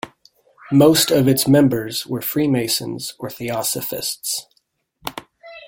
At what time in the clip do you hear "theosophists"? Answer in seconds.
3.29-4.47